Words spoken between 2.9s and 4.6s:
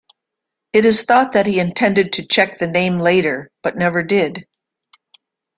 later, but never did.